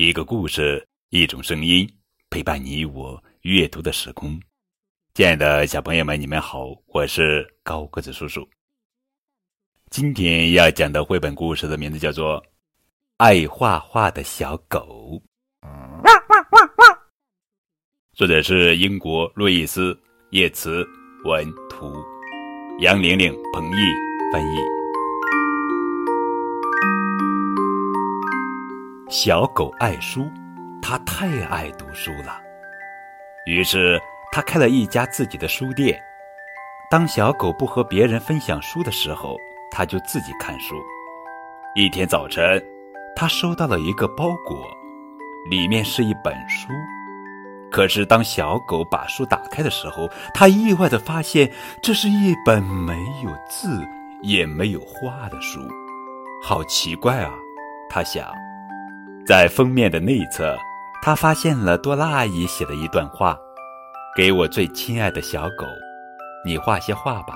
[0.00, 1.84] 一个故事，一种声音，
[2.30, 4.40] 陪伴你我阅读的时空。
[5.12, 8.48] 亲爱的小朋友们，你们好，我是高个子叔叔。
[9.90, 12.40] 今天要讲的绘本故事的名字叫做
[13.16, 15.20] 《爱画画的小狗》，
[18.14, 19.92] 作者是英国路易斯·
[20.30, 20.86] 叶茨
[21.24, 21.92] 文图，
[22.78, 23.80] 杨玲玲、彭毅
[24.32, 24.77] 翻译。
[29.10, 30.30] 小狗爱书，
[30.82, 32.38] 它太爱读书了，
[33.46, 33.98] 于是
[34.30, 35.98] 它开了一家自己的书店。
[36.90, 39.34] 当小狗不和别人分享书的时候，
[39.70, 40.76] 它就自己看书。
[41.74, 42.62] 一天早晨，
[43.16, 44.68] 他收到了一个包裹，
[45.48, 46.68] 里面是一本书。
[47.70, 51.50] 可是当小狗把书打开的时候，他意外的发现
[51.82, 52.94] 这是一本没
[53.24, 53.82] 有字
[54.20, 55.60] 也没有画的书。
[56.42, 57.32] 好奇怪啊！
[57.90, 58.30] 他想，
[59.28, 60.56] 在封面的内侧，
[61.02, 63.36] 他发现了多拉阿姨写的一段话
[64.16, 65.66] ：“给我最亲爱的小狗，
[66.46, 67.34] 你画些画吧，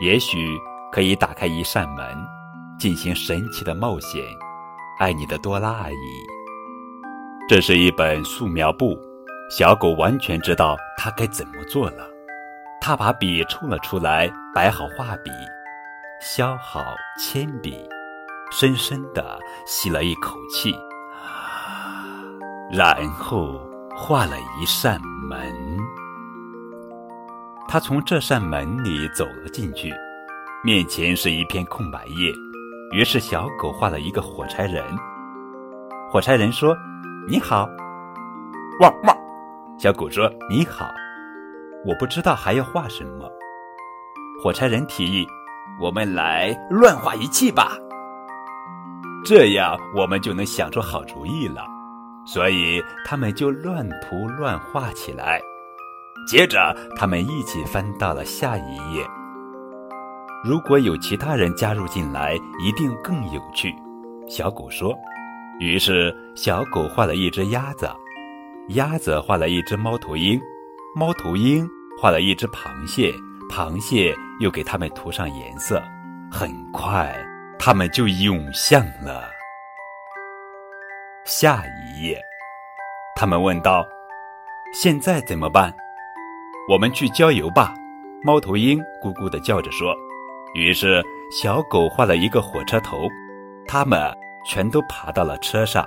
[0.00, 0.48] 也许。”
[0.90, 2.04] 可以打开一扇门，
[2.78, 4.22] 进行神奇的冒险。
[4.98, 5.96] 爱你的多拉阿姨。
[7.48, 8.94] 这是一本素描簿，
[9.50, 12.06] 小狗完全知道它该怎么做了。
[12.78, 15.30] 它把笔抽了出来，摆好画笔，
[16.20, 17.74] 削好铅笔，
[18.50, 20.74] 深深地吸了一口气，
[22.74, 23.60] 然后
[23.94, 25.38] 画了一扇门。
[27.68, 29.92] 他从这扇门里走了进去。
[30.64, 32.32] 面前是一片空白页，
[32.92, 34.82] 于是小狗画了一个火柴人。
[36.08, 36.74] 火柴人说
[37.28, 37.68] ：“你好。”
[38.80, 39.16] 汪汪！
[39.76, 40.88] 小狗说：“你好。”
[41.84, 43.28] 我不知道还要画什么。
[44.42, 45.26] 火柴人提议
[45.82, 47.72] ：“我们来乱画一气吧，
[49.24, 51.66] 这样我们就能想出好主意了。”
[52.26, 55.40] 所以他们就乱涂乱画起来。
[56.28, 59.04] 接着，他们一起翻到了下一页。
[60.44, 63.74] 如果有其他人加入进来，一定更有趣。
[64.28, 64.94] 小狗说。
[65.60, 67.88] 于是，小狗画了一只鸭子，
[68.70, 70.40] 鸭子画了一只猫头鹰，
[70.96, 71.68] 猫头鹰
[72.00, 73.12] 画了一只螃蟹，
[73.50, 75.80] 螃蟹又给它们涂上颜色。
[76.30, 77.14] 很快，
[77.58, 79.28] 它们就涌向了
[81.24, 82.20] 下一页。
[83.14, 83.86] 他们问道
[84.74, 85.72] ：“现在怎么办
[86.68, 87.74] ？”“我们去郊游吧。”
[88.24, 89.94] 猫头鹰咕咕地叫着说。
[90.54, 93.08] 于是，小狗画了一个火车头，
[93.66, 93.98] 他们
[94.46, 95.86] 全都爬到了车上。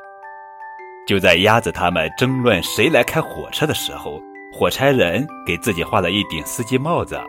[1.06, 4.20] 就在鸭子他们争论谁来开火车的时候，
[4.52, 7.20] 火柴人给自己画了一顶司机帽子，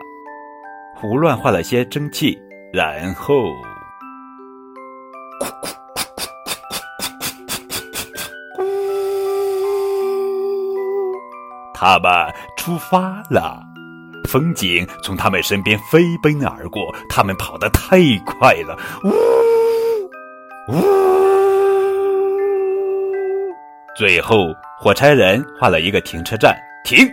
[0.95, 2.41] 胡乱画了些蒸汽，
[2.73, 3.53] 然后，
[11.79, 12.11] 他们
[12.57, 13.61] 出发了。
[14.27, 19.09] 风景从他们身边飞奔而过，他们跑得太快了，呜
[20.73, 20.81] 呜！
[23.95, 24.47] 最后，
[24.79, 27.07] 火柴人画了一个停车站，停。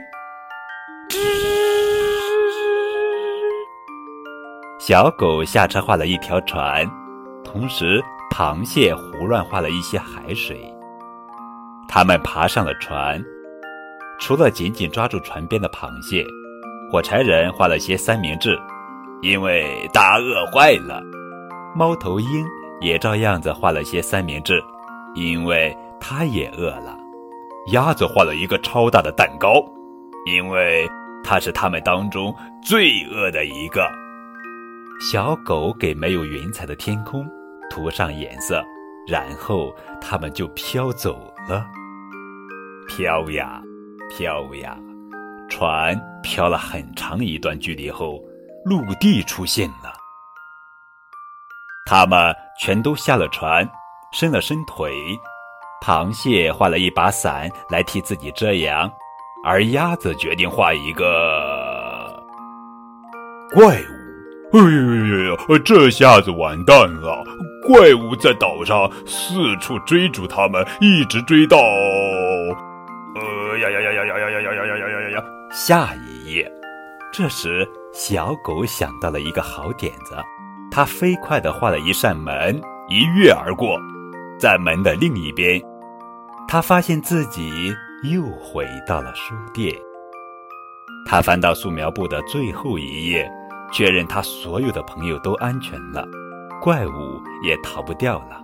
[4.80, 6.90] 小狗下车画了一条船，
[7.44, 8.02] 同时
[8.34, 10.58] 螃蟹胡乱画了一些海水。
[11.86, 13.22] 他们爬上了船，
[14.18, 16.24] 除了紧紧抓住船边的螃蟹。
[16.90, 18.56] 火柴人画了些三明治，
[19.20, 21.02] 因为他饿坏了。
[21.74, 22.46] 猫头鹰
[22.80, 24.62] 也照样子画了些三明治，
[25.14, 26.96] 因为他也饿了。
[27.72, 29.54] 鸭子画了一个超大的蛋糕，
[30.26, 30.88] 因为
[31.24, 32.32] 它是他们当中
[32.62, 33.90] 最饿的一个。
[35.00, 37.26] 小狗给没有云彩的天空
[37.70, 38.62] 涂上颜色，
[39.08, 41.66] 然后它们就飘走了。
[42.86, 43.60] 飘呀，
[44.10, 44.76] 飘呀。
[45.48, 48.20] 船飘了很长一段距离后，
[48.64, 49.92] 陆地出现了。
[51.86, 53.68] 他们全都下了船，
[54.12, 54.92] 伸了伸腿。
[55.84, 58.90] 螃蟹画了一把伞来替自己遮阳，
[59.44, 62.24] 而鸭子决定画一个
[63.52, 64.56] 怪物。
[64.56, 67.22] 哎呀，这下子完蛋了！
[67.66, 71.58] 怪物在岛上四处追逐他们，一直追到……
[71.58, 73.43] 呃
[75.56, 76.52] 下一页，
[77.12, 80.16] 这时小狗想到了一个好点子，
[80.68, 83.78] 它飞快地画了一扇门，一跃而过，
[84.36, 85.62] 在门的另一边，
[86.48, 87.72] 他发现自己
[88.02, 89.72] 又回到了书店。
[91.06, 93.30] 他翻到素描簿的最后一页，
[93.72, 96.04] 确认他所有的朋友都安全了，
[96.60, 98.42] 怪物也逃不掉了。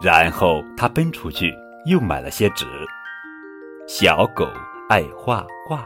[0.00, 1.52] 然后他奔出去，
[1.86, 2.64] 又买了些纸。
[3.88, 4.48] 小狗
[4.90, 5.84] 爱画画，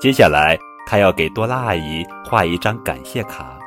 [0.00, 0.56] 接下来
[0.86, 3.58] 他要给多拉阿姨画一张感谢卡。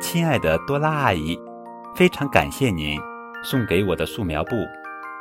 [0.00, 1.40] 亲爱的多拉阿姨，
[1.94, 2.98] 非常感谢您
[3.44, 4.56] 送给我的素描布，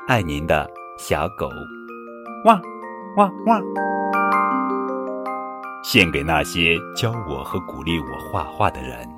[0.08, 0.68] 爱您的
[0.98, 1.48] 小狗。
[2.46, 2.60] 汪，
[3.18, 3.62] 汪汪！
[5.84, 9.17] 献给那些教我和鼓励我画画的人。